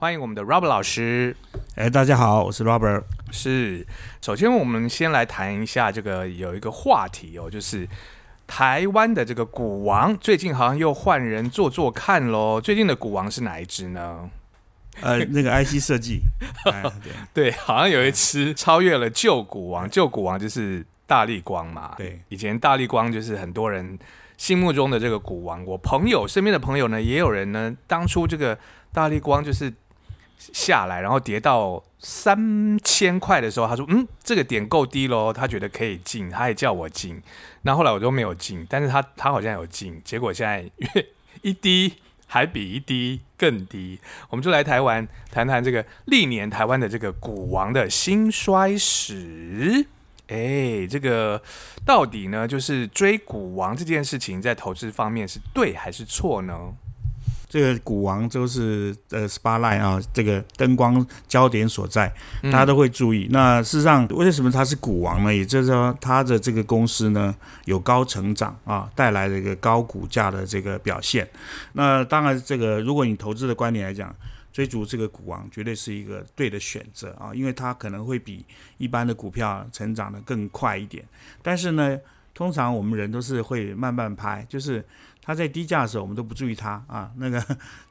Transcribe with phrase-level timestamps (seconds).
[0.00, 1.36] 欢迎我们的 Robert 老师。
[1.74, 3.02] 哎，大家好，我是 Robert。
[3.30, 3.86] 是，
[4.22, 7.86] 首先我们先来谈一下这个有一个话题哦，就是
[8.46, 12.58] 台湾的这个股王最近好像又换人做做看喽。
[12.58, 14.30] 最近的股王是哪一只呢？
[15.02, 16.22] 呃， 那个 IC 设计，
[17.34, 19.86] 对，好像有一只超越了旧股王。
[19.90, 21.92] 旧股王就是大力光嘛。
[21.98, 23.98] 对，以前大力光就是很多人
[24.38, 25.62] 心目中的这个股王。
[25.66, 28.58] 我朋友身边的朋友呢，也有人呢，当初这个
[28.94, 29.70] 大力光就是。
[30.52, 37.20] 下来，然后跌到三千块的时候，他说：“嗯，这个点够低喽，他觉得可以进，他也叫我进。
[37.62, 41.06] 那后来我都没有进，但是他他好像有进，结果现在越
[41.42, 41.92] 一低
[42.26, 44.00] 还比一低更低。
[44.30, 49.84] 我们就来台湾谈谈这个历年台湾的这个股王的兴衰史。
[50.28, 51.42] 哎，这个
[51.84, 56.72] 到底呢，就是追股王这件事情，在投资方面是对还是错呢？”
[57.50, 62.10] 这个股王就是呃 spotlight 啊，这个灯光焦点所在，
[62.44, 63.26] 大家都会注意。
[63.32, 65.34] 那事实上，为什么它是股王呢？
[65.34, 67.34] 也就是说，它的这个公司呢
[67.64, 71.28] 有高成长啊，带来的一个高股价的这个表现。
[71.72, 74.14] 那当然，这个如果你投资的观点来讲，
[74.52, 78.44] 追逐这个股王绝对是一个对的选择啊，因为它可能会比
[78.78, 81.04] 一般的股票成长的更快一点。
[81.42, 81.98] 但是呢，
[82.32, 84.84] 通常我们人都是会慢慢拍，就是。
[85.22, 87.12] 它在低价的时候，我们都不注意它啊。
[87.16, 87.44] 那个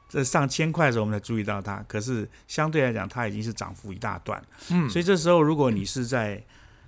[0.08, 1.84] 在上千块的时候，我们才注意到它。
[1.86, 4.42] 可是相对来讲，它已经是涨幅一大段。
[4.70, 6.42] 嗯，所以这时候如果你是在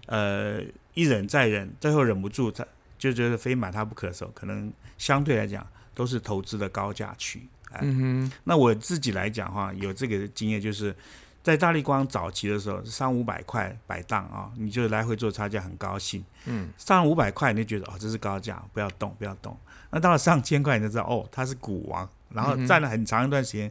[0.07, 0.61] 呃
[0.95, 2.67] 一忍再忍，最后忍不住，他
[2.99, 7.43] 就觉得非买它不可的时候，可能相对来讲都是投资的高价区。
[7.81, 8.33] 嗯哼。
[8.45, 10.95] 那我自己来讲哈，有这个经验，就是
[11.43, 16.25] 在大力光早期的时候，三五百块摆档啊，你就来回做差价，很高兴。
[16.47, 16.71] 嗯。
[16.79, 19.57] 上五百块，你就觉得哦，这是高价，不要动，不要动。
[19.91, 23.71] 那到了上千块，你就知道哦，它是股王，然后站了很长一段时间，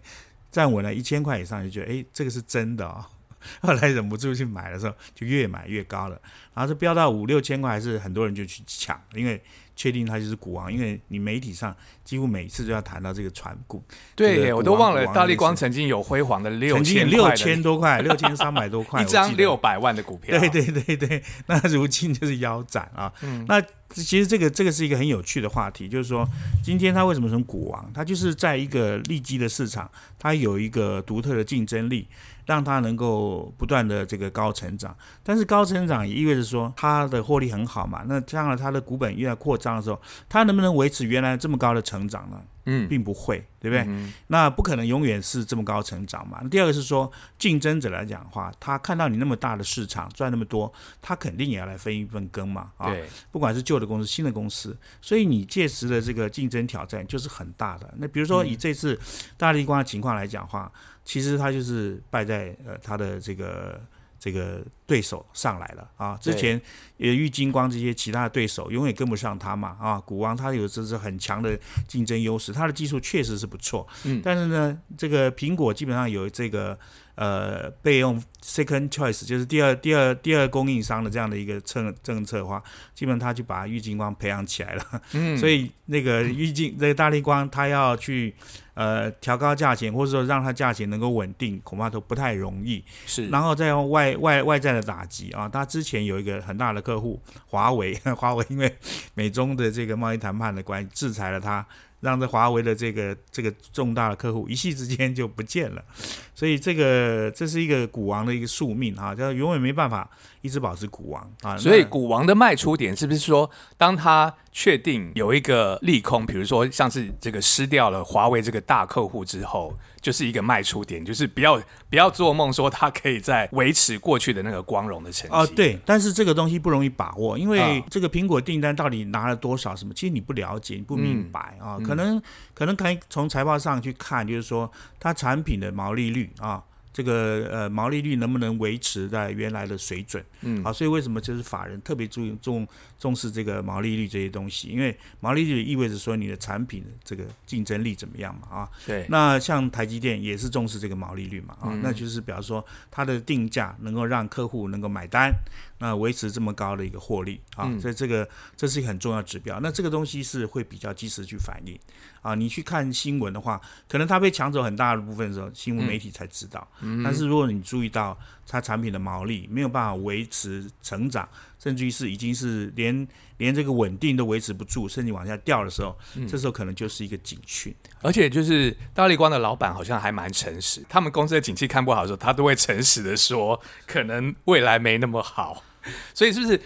[0.52, 3.06] 站稳了一千块以上，就觉得哎，这个是真的哦。
[3.62, 6.22] 后来忍不住去买的时候，就越买越高了，
[6.54, 9.42] 然后就飙到五六千块，还是很多人就去抢，因为
[9.82, 13.84] 确定他就是股王，因为你媒体上几乎每次都要谈到这个传股。
[14.16, 20.40] 对，我都忘了大力光曾经有辉煌的六千六千多块， 六千三百多块，一张六百万的股票。
[20.40, 23.12] 对对对对， 那如今就是腰斩啊。
[23.24, 23.60] 嗯，那。
[23.94, 26.26] 其实这个这个是一个很有趣的话题，就是说，
[26.64, 27.92] 今天他为什么成股王？
[27.94, 32.08] 他就是在一个利基的市场，它有一个独特的竞争力，
[32.46, 34.96] 让它能够不断的这个高成长。
[35.24, 38.04] 但是高成长也意味着说，它的获利很好嘛。
[38.08, 42.42] 那将来它的股本越来扩张的时候，它能不能维持原来这么高的成长呢？
[42.66, 44.12] 嗯，并不会，对不对？
[44.28, 46.44] 那不可能永远是这么高成长嘛。
[46.44, 52.72] 第二个是说，竞争者来讲的话，他看到你那么大的市场赚那么多，他肯定也要来分一份羹嘛。
[52.78, 52.94] 啊，
[53.32, 57.92] 不管是旧的公司、新的公司，所以你届时的这个竞争挑战就是很大的。
[57.98, 59.00] 那比如说以这次
[59.38, 60.72] 大立光的情况来讲话，
[61.12, 63.78] 其实他就是败在呃他的这个。
[64.22, 66.18] 这个对手上来了啊！
[66.20, 66.62] 之前
[66.98, 69.98] 也玉金光这些其他的对手永远跟不上他嘛啊！
[70.02, 71.58] 股王他有这是很强的
[71.88, 73.88] 竞争优势，他的技术确实是不错。
[74.04, 76.78] 嗯，但是呢，这个苹果基本上有这个
[77.16, 82.62] 呃备用 second choice，就是第二第二第二供应商的这样的一个政政策的话，
[82.94, 85.02] 基本上他就把玉金光培养起来了。
[85.14, 88.36] 嗯， 所以那个玉金 这个大力光他要去。
[88.74, 92.84] 呃，调高价钱，或者说让它价钱能够稳定，恐怕都不太容易。
[93.06, 98.78] 是，然后再用外外外在的打击啊，他之前有一个很大的客户，华为， 华为因为
[99.14, 101.66] 美中的这个贸易谈判的关系，制裁了他。
[102.02, 105.82] 让这华为的这个这个重大的客户一夕之间就不见了，
[106.36, 110.10] 所以这个这是一个股王的一个宿命啊，就永远没办法
[110.42, 111.58] 一直保持股王啊。
[111.58, 119.74] 所以股王的卖出点是不是说，当他确定有一个利空，比如说像是这个失掉了华为这个大客户之后？
[120.02, 125.46] 就是一个卖出点，就是不要不要做梦说他可以在维持过去的那个光荣的成绩啊。
[125.56, 131.78] 对，但是这个东西不容易把握，因为这个苹果订单到底拿了多少什么，其实你不了解，你不明白啊。
[131.92, 132.22] 可能
[132.54, 136.64] 可能可以从财报上去看，就是说它产品的毛利率啊。
[136.94, 140.24] 这个呃毛利率能不能维持在原来的水准？
[140.42, 142.68] 嗯，好，所以为什么就是法人特别注意重
[143.00, 144.68] 重视这个毛利率这些东西？
[144.70, 148.48] 因为毛利率意味着说你的产品这个竞争力怎么样嘛？
[148.50, 149.06] 啊，对。
[149.10, 151.56] 那像台积电也是重视这个毛利率嘛？
[151.62, 155.32] 啊，那就是比方说它的定价能够让客户能够买单，
[155.78, 158.28] 那维持这么高的一个获利啊，所以这个
[158.58, 159.60] 这是一个很重要指标。
[159.62, 161.78] 那这个东西是会比较及时去反映
[162.22, 162.36] 啊。
[162.36, 166.68] 你去看新闻的话，可能它被抢走很大的部分的时候，新闻媒体才知道。
[167.04, 168.18] 但是如果你注意到
[168.48, 171.28] 它产品的毛利没有办法维持成长，
[171.60, 173.08] 甚至于是已经是连
[173.38, 175.98] 连这个稳定都维持不住，甚至往下掉的时候，
[176.28, 177.74] 这时候可能就是一个警讯。
[178.02, 185.64] 而且就是大力光的老板好像还蛮诚实，他们公司的景气看不好的时候，他都会诚实的说，可能未来没那么好。
[186.14, 186.60] 所以是不是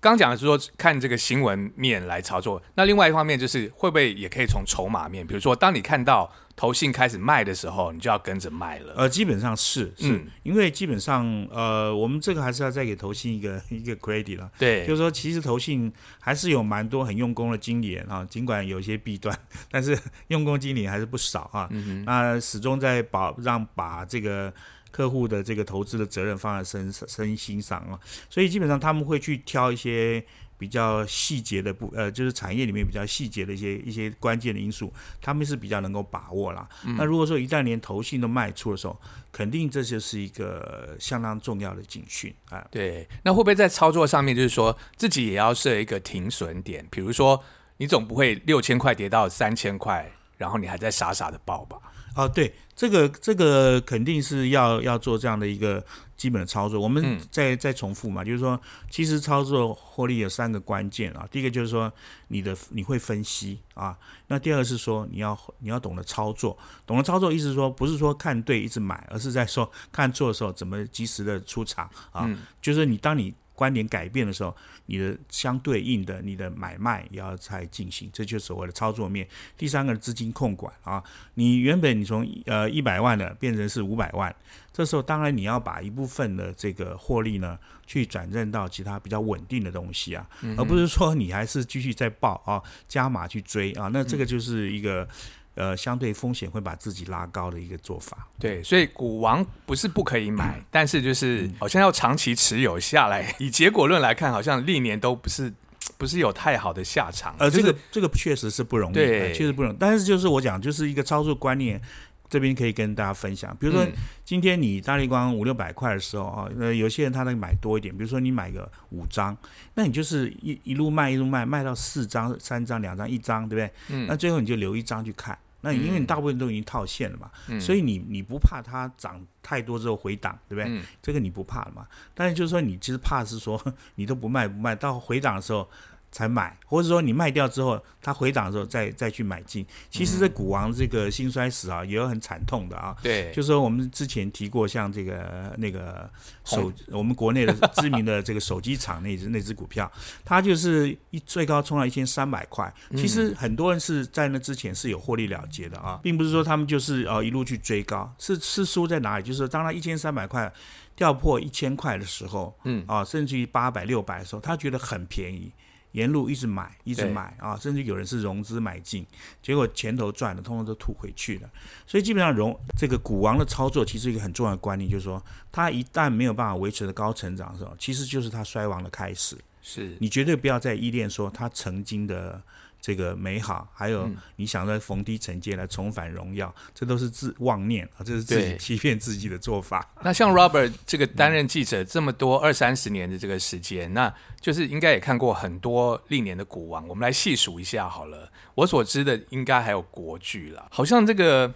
[0.00, 2.62] 刚讲的是说看这个新闻面来操作？
[2.74, 8.94] 那另外一方面就是会不会也可以从筹码面，比如说当你看到投信开始卖的时候，你就要跟着卖了。
[8.96, 14.50] 呃，基本上是是、嗯因为基本上呃，我们这个还是要再给投信一个 一个 credit 了。
[14.58, 19.36] 对，就是说，其实投信还是有蛮多很用功的经理人啊，尽管有一些弊端，
[19.70, 19.98] 但是
[20.28, 21.68] 用功经理还是不少啊。
[22.04, 24.52] 那始终在保让把这个
[24.94, 27.98] 客户的这个投资的责任放在身身心上啊，
[28.30, 30.24] 所以基本上他们会去挑一些
[30.56, 36.68] 比较细节的部呃，就是产业里面比较细节的一些一些关键的因素，他们是比较能够把握啦。
[36.96, 38.96] 那如果说一旦连投信都卖出的时候，
[39.32, 42.64] 肯定这就是一个相当重要的警讯啊。
[42.70, 46.86] 对，那会不会在操作上面，就是说自己也要设一个停损点？
[46.88, 47.42] 比如说，
[47.78, 51.78] 你总不会六千块跌到三千块，然后你还在傻傻的报吧？
[52.14, 55.84] 啊，对，这个这个肯定是要要做这样的一个
[56.16, 56.78] 基本的操作。
[56.78, 61.26] 我们嗯再、再重复嘛，就是说，其实操作获利有三个关键啊。
[61.28, 61.92] 第一个就是说
[62.28, 63.98] 你的你会分析啊，
[64.28, 72.26] 那第二个是说你要你要懂得操作，懂得操作意思是说不是说看对一直买，而是在说看错的时候怎么及时的出场啊。
[72.28, 74.54] 嗯就是你当你观点改变的时候，
[74.86, 79.26] 你的相对应的你的买卖也要再进行，这就是所谓的操作面。
[79.56, 81.02] 第三个资金控管啊，
[81.34, 84.34] 你原本你从呃一百万的变成是五百万，
[84.72, 90.28] 这时候当然你要把一部分的这个获利呢，去转正到其他比较稳定的东西啊，
[90.58, 95.08] 而不是说你还是继续在报啊，加码去追啊，那这个就是一个。
[95.54, 98.26] 呃，相对风险会把自己拉高的一个做法。
[98.38, 103.34] 对，所以股王不是不可以买，但是就是好像要长期持有下来。
[103.38, 105.52] 以结果论来看，好像历年都不是
[105.96, 107.36] 不是有太好的下场。
[107.38, 109.76] 呃，就是这个这个确实是不容易，对呃确实不容易。
[109.78, 111.80] 但是就是我讲，就是一个操作观念，
[112.28, 113.56] 这边可以跟大家分享。
[113.60, 113.92] 比如说，嗯
[114.24, 119.36] 今天你大力光五六百块的时候啊，呃，有些人他能买多一点，比如说你买个五张，
[119.74, 123.70] 那你就是一一路卖一路卖，卖到四张、三张、两张、一张，对不对？
[123.90, 125.38] 嗯那最后你就留一张去看。
[125.64, 130.70] 那因为你大部分都已经套现了嘛，嗯所以你你不怕它涨太多之后回档，对不对？
[130.70, 131.86] 嗯这个你不怕了嘛？
[132.14, 133.60] 但是就是说你其实怕是说
[133.96, 135.68] 你都不卖不卖，到回档的时候
[136.14, 139.66] 才买，或者说你卖掉之后它回档的时候再再去买进。
[139.90, 142.96] 其实这股王这个兴衰史啊，也有很惨痛的啊。
[143.02, 146.08] 对，就是说我们之前提过，像这个那个
[146.44, 149.90] 手，我们国内的知名的这个手机厂那只那只股票，
[150.24, 152.72] 它就是一最高冲到一千三百块。
[152.92, 159.24] 其实很多人是在那之前是有获利了结的啊，并不是说他们就是呃一路去追高，是是输在哪里？
[159.24, 160.52] 就是当它一千三百块
[160.94, 165.50] 掉破一千块的时候，嗯啊，甚至于八百六百的时候，他觉得很便宜。
[165.94, 169.06] 沿路一直买，一直买啊，甚至有人是融资买进，
[169.40, 171.48] 结果钱头赚的，通通都吐回去了。
[171.86, 179.36] 所以基本上融这个股王的操作，其实一个很重要的观念就是说，它一旦没有办法维持的高成长的时候，其实就是它衰亡的开始。
[179.62, 182.42] 是你绝对不要再依恋说它曾经的
[182.84, 189.90] 这个美好，还有嗯你想在逢低承接来重返荣耀，这都是自妄念啊，这是自己 欺骗自己的做法。
[190.02, 198.30] 那像 Robert 这个担任记者这么多二三十年的这个时间，那就是应该也看过很多历年的股王，我们来细数一下好了。
[198.54, 201.50] 我所知的应该还有国剧了，好像这个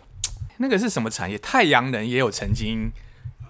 [0.56, 1.36] 那个是什么产业？
[1.36, 2.90] 太阳能也有曾经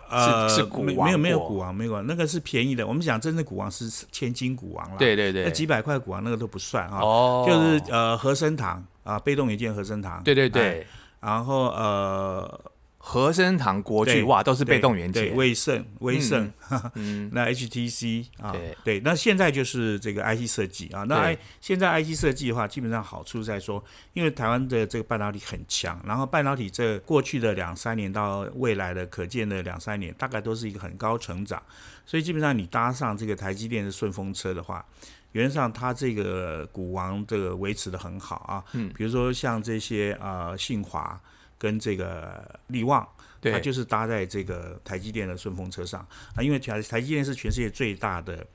[0.09, 1.49] 呃，是股王没没有没有过。
[1.49, 2.87] 股王，没有，那个是便宜的。
[2.87, 5.45] 我们讲真正股王是千金股王啦，对对对。
[5.45, 7.01] 那几百块股王那个都不算啊。
[7.01, 10.87] 哦，就是呃和生堂啊，被动元件和生堂，对对哎对，
[11.21, 12.61] 然后呃
[13.01, 16.51] 和生堂、国巨哇都是被动元对件，威盛威盛，
[16.95, 18.53] 嗯， 那 HTC 啊
[18.85, 31.63] 对，那现在就是这个 IC 设计啊，那 I 现在 IC 设计的话，基本上好处在说，因为台湾的这个半导体很强，然后半导体这过去的两三年到未来的可见的两三年，大概都是一个很高成长，
[32.05, 34.85] 所以基本上你搭上这个台积电的顺风车的话。
[35.33, 38.91] 原则上，它这个股王这个维持的很好啊，嗯。
[38.97, 41.21] 比如说像这些呃信华
[41.59, 43.07] 跟这个力旺，
[43.43, 46.01] 它，就是搭在这个台积电的顺风车上。
[46.35, 48.47] 啊，因为台台积电是全世界最大的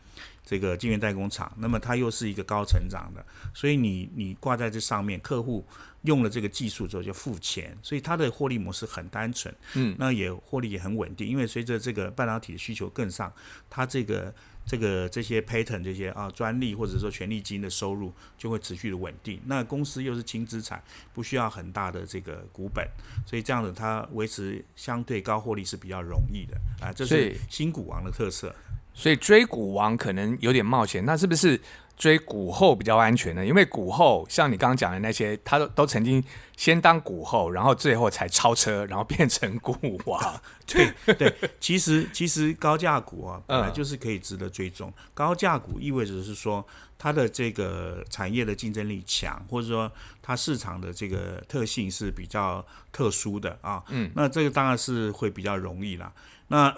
[0.46, 5.66] 这个晶圆代工厂，那么它又是一个高成长的，所以你你挂在这上面，客户
[6.04, 13.32] 用了这个技术之后就付钱，所以它的获利模式很单纯，嗯，那也获利也很稳定，因为随着这个半导体的需求更上，
[13.70, 14.34] 它这个
[14.66, 19.40] 这个这些 patent 这些啊专利或者说权利金的收入就会持续的稳定。
[19.46, 20.82] 那公司又是轻资产，
[21.14, 22.88] 不需要很大的这个股本，
[23.26, 28.54] 所以这样子它维持相对高获利是比较容易的啊，这是新股王的特色。
[28.96, 31.60] 所以追股王可能有点冒险，那是不是
[31.96, 33.46] 追股后比较安全呢？
[33.46, 36.22] 因为股后像你刚刚讲的那些，他都都曾经
[36.58, 40.42] 先当股后，然后最后才超车，然后变成股王。
[40.66, 44.92] 对 对，其实其实高价股啊，本来嗯就是可以值得追踪。
[45.14, 46.66] 高价股意味着是说
[46.98, 53.84] 它的这个产业的竞争力强，或者说它市场的这个特性是比较特殊的啊。
[53.90, 56.12] 嗯，那这个当然是会比较容易啦。
[56.48, 56.74] 那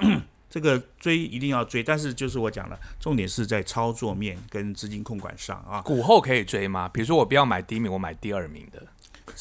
[0.50, 5.82] 这个追一定要追，但是就是我讲了，重点是在操作面跟资金控管上啊。
[5.82, 6.88] 股后可以追吗？
[6.90, 8.82] 比如说我不要买第一名，我买第二名的。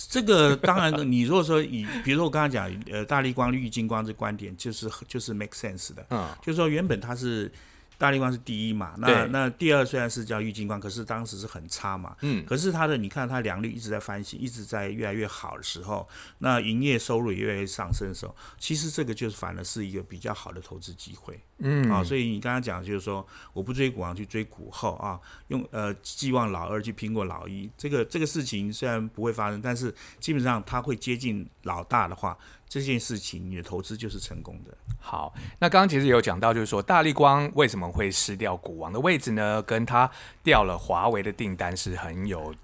[0.08, 6.04] 这个当然，你如果说以， 比如说我刚才讲，呃，大力光、绿金光这观点，就是就是 make sense 的。
[6.10, 7.52] 嗯，就是说原本它是
[7.96, 12.16] 大力光是第一嘛，那那第二虽然是叫玉金光，可是当时是很差嘛。
[12.20, 16.08] 嗯，可是它的你看它良率一直在翻新，一直在越来越好的时候，
[16.38, 21.40] 那营业收入也越来越上升的时候，其实这个就是反而是一个比较好的投资机会。
[21.58, 32.36] 嗯啊，所以你刚刚讲就是说，我不追股王去追股后啊，用呃寄望老二去拼过老一，这个这个事情虽然不会发生，但是基本上它会接近老大的话，
[32.68, 34.76] 这件事情你的投资就是成功的。
[34.98, 39.62] 好，那刚刚其实有讲到，就是说大力光为什么会失掉股王的位置呢？
[39.62, 40.10] 跟他
[40.42, 42.54] 掉了华为的订单是很有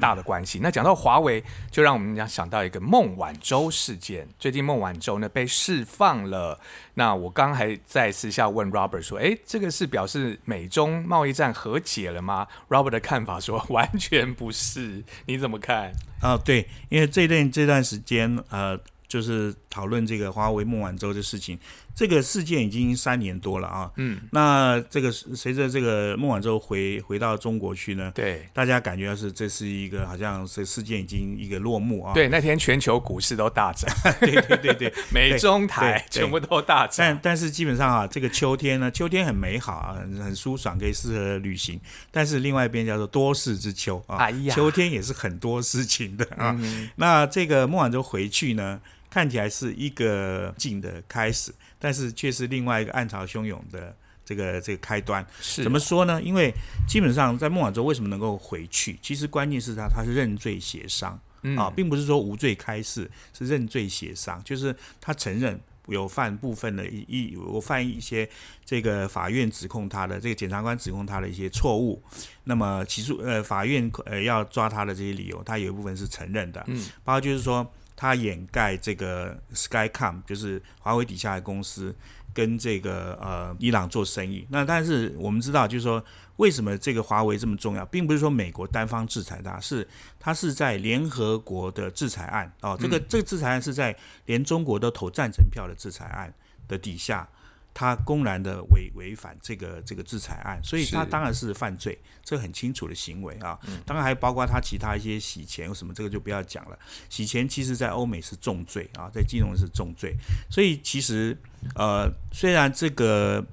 [0.00, 0.58] 大的关系。
[0.60, 4.26] 那讲到华为，就让我们想想到一个孟晚舟事件。
[4.38, 6.58] 最近孟晚舟呢被释放了，
[6.94, 15.92] 那我刚还在私下问 Robert 说，诶，这个是表示美中贸易战和解了吗？Robert 的看法说完全不是，你怎么看？
[16.20, 21.58] 啊，对，因为这段这段时间，呃，就是讨论这个华为孟晚舟的事情，
[21.94, 23.90] 这个事件已经三年多了啊。
[23.96, 32.12] 嗯，那这个随着这个孟晚舟回回到中国去呢，对大家感觉是这是一个好像是事件已经一个落幕啊。
[32.14, 33.88] 对，那天全球股市都大涨，
[34.20, 34.94] 对对对对。
[35.14, 37.20] 美中台全部都大涨但。
[37.22, 41.80] 但是基本上啊，这个秋天呢，秋天很美好啊，很很舒爽，可以适合旅行。
[42.10, 46.56] 但是另外一边叫做多事之秋啊，哎呀秋天也是很多事情的啊。
[46.58, 48.80] 嗯那这个孟晚舟回去呢，
[49.14, 55.24] 看起来是一个静的开始，但是却是另外一个暗潮汹涌的这个这个开端。
[55.40, 56.20] 是怎么说呢？
[56.20, 56.52] 因为
[56.88, 61.16] 基本上在孟晚舟为什么能够回去，其实关键是他他是认罪协商。
[61.42, 68.28] 嗯啊，并不是说无罪开释，是认罪协商，就是他承认有犯部分的一一有犯一些
[68.64, 72.02] 这个法院指控他的这个检察官指控他的一些错误，
[72.44, 81.94] 那么起诉呃法院呃要抓他的这些理由，他有一部分是承认的，嗯，包括就是说他掩盖这个 Skycom 就是华为底下的公司。
[82.34, 89.86] 跟这个呃伊朗做生意，那但是我们知道，就是说为什么这个华为这么重要，并不是说美国单方制裁它，是
[90.18, 93.96] 它是在联合国的制裁案哦，这个这个制裁案是在
[94.26, 96.34] 连中国都投赞成票的制裁案
[96.66, 97.28] 的底下，
[97.74, 103.58] 他公然的违违反这个这个制裁案，所以他当然是犯罪，这很清楚的行为啊。
[103.84, 106.78] 当然还包括他其他一些洗钱什么，这个就不要讲了。
[107.10, 110.14] 洗钱其实在欧美是重罪啊，在金融是重罪，
[110.48, 111.36] 所以其实
[111.74, 113.44] 呃，虽然这个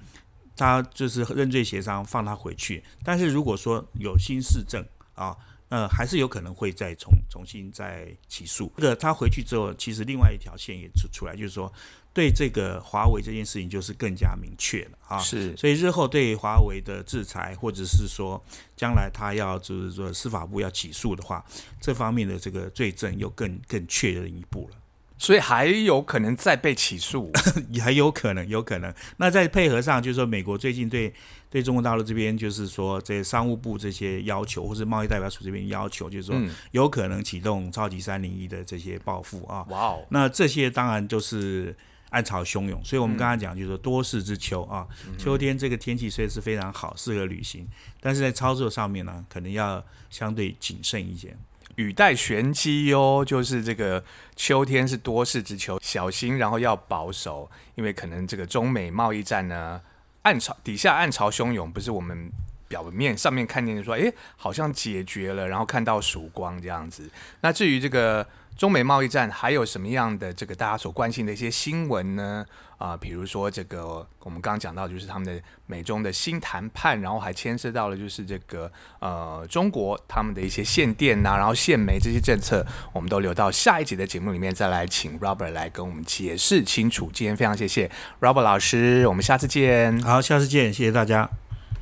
[0.55, 4.85] 他就是认罪协商放他回去，但是如果说有新事证
[5.15, 5.35] 啊。
[5.71, 8.69] 呃，还是有可能会再重重新再起诉。
[8.75, 11.71] 这个他回去之后，其实另外一条线也出出来，就是说
[12.13, 15.17] 对这个华为这件事情就是更加明确了啊。
[15.19, 18.43] 是所以日后对华为的制裁，或者是说
[18.75, 21.41] 将来他要就是说司法部要起诉的话，
[21.79, 24.77] 这方面的这个罪证又更更确认一步了。
[25.21, 27.31] 所以还有可能再被起诉。
[27.69, 28.91] 也还有可能，有可能。
[29.17, 31.13] 那再配合上，就是说，美国最近对
[31.47, 39.63] 对中国大陆这边，就是说，这商务部这些要求，或是贸易代表处这边要求，就是说，嗯，有可能启动超级三零一的这些报复啊。
[39.69, 41.75] 哇哦，那这些当然就是
[42.09, 44.87] 暗潮汹涌，所以我们刚刚讲，就是说多事之秋啊，
[45.19, 47.67] 秋天这个天气虽然是非常好，适合旅行，
[47.99, 51.37] 但是在操作上面呢，可能要相对谨慎一些。
[51.81, 54.03] 语带玄机哟，就是这个
[54.35, 59.81] 秋天是多事之秋，小心，然后要保守，因为可能这个中美贸易战呢，
[60.21, 62.31] 暗潮底下暗潮汹涌，不是我们
[62.71, 67.03] 表面上面看见说，哎，好像解决了，然后看到曙光这样子。
[67.41, 68.25] 那至于这个
[68.55, 72.45] 中美贸易战还有什么样的这个大家所关心的一些新闻呢？
[72.77, 87.11] 啊，比如说这个我们刚刚讲到，就是他们的美中的新谈判，然后还牵涉到了就是这个呃中国他们的一些限电呐，然后限煤这些政策，我们都留到下一集的节目里面再来请 Robert 来跟我们解释清楚。
[87.13, 90.01] 今天非常谢谢 Robert 老师，我们下次见。
[90.01, 91.29] 好，下次见，谢谢大家。